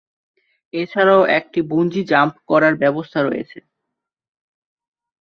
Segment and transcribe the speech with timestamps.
[0.73, 3.59] এছাড়াও একটি বুঞ্জি-জাম্প করার ব্যবস্থা রয়েছে।